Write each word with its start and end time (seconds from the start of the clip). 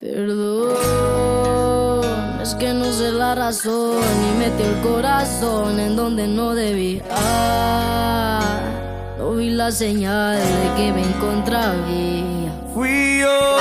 Perdón, 0.00 0.72
es 2.40 2.54
que 2.54 2.72
no 2.72 2.90
sé 2.90 3.12
la 3.12 3.34
razón 3.34 4.00
y 4.00 4.38
metí 4.38 4.62
el 4.62 4.80
corazón 4.80 5.78
en 5.78 5.94
donde 5.94 6.26
no 6.26 6.54
debía. 6.54 7.02
No 9.18 9.32
vi 9.32 9.50
la 9.50 9.70
señal 9.70 10.38
de 10.38 10.74
que 10.78 10.90
me 10.90 11.02
encontraba. 11.02 11.74
Fui 12.72 13.18
yo 13.20 13.58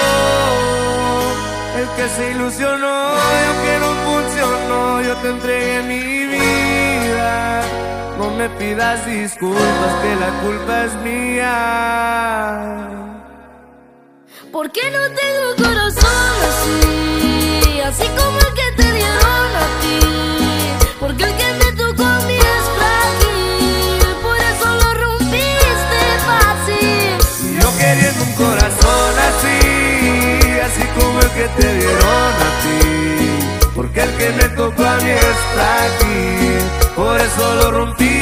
el 1.77 1.89
que 1.97 2.07
se 2.07 2.31
ilusionó 2.31 2.87
y 2.87 3.43
aunque 3.49 3.79
no 3.81 3.89
funcionó, 4.07 5.01
yo 5.01 5.17
te 5.17 5.27
entregué 5.31 5.81
mi 5.81 6.25
vida. 6.25 7.63
No 8.17 8.31
me 8.31 8.47
pidas 8.51 9.05
disculpas, 9.05 9.93
que 10.01 10.15
la 10.15 10.29
culpa 10.41 10.85
es 10.85 10.95
mía. 11.03 11.49
¿Por 14.53 14.71
qué 14.71 14.89
no 14.89 14.99
tengo 15.09 15.68
que 31.39 31.47
te 31.61 31.73
dieron 31.75 32.33
a 32.47 32.51
ti. 32.63 33.69
Porque 33.75 34.01
el 34.01 34.11
que 34.17 34.29
me 34.31 34.49
tocó 34.55 34.83
a 34.83 34.97
mí 34.97 35.09
es 35.09 35.37
frágil. 35.53 36.61
Por 36.95 37.21
eso 37.21 37.55
lo 37.55 37.71
rompiste 37.71 38.18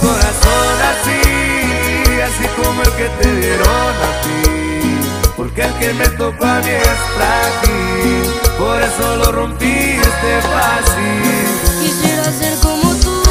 corazón 0.00 0.76
así, 0.92 1.20
así 2.20 2.46
como 2.62 2.82
el 2.82 2.92
que 2.92 3.08
te 3.20 3.28
dieron 3.36 3.68
a 3.68 4.10
ti. 4.22 4.42
Porque 5.36 5.62
el 5.62 5.72
que 5.74 5.94
me 5.94 6.08
tocó 6.10 6.44
a 6.44 6.60
mí 6.60 6.70
es 6.70 7.00
para 7.18 7.48
ti, 7.62 8.22
por 8.58 8.80
eso 8.80 9.16
lo 9.16 9.32
rompí 9.32 9.66
este 9.66 10.40
fácil. 10.42 11.22
Quisiera 11.80 12.24
ser 12.24 12.58
como 12.60 12.94
tú, 12.96 13.22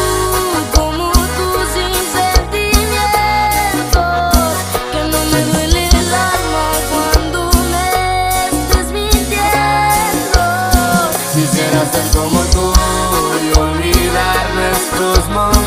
como 0.76 1.12
tú 1.12 1.48
sin 1.74 1.94
sentimientos. 2.12 4.02
Que 4.92 5.02
no 5.10 5.20
me 5.32 5.42
duele 5.46 5.88
el 5.88 6.14
alma 6.14 6.66
cuando 6.92 7.40
me 7.72 7.88
estés 8.48 8.88
mintiendo. 8.92 10.42
Quisiera 11.34 11.82
ser 11.92 12.08
como 12.14 12.40
tú 12.52 12.74
y 13.42 13.46
olvidar 13.58 14.44
nuestros 14.54 15.30
modos. 15.30 15.61